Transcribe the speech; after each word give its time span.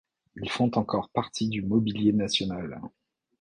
Ils 0.37 0.49
font 0.49 0.71
encore 0.73 1.09
partie 1.09 1.47
du 1.47 1.61
Mobilier 1.61 2.11
national. 2.11 2.81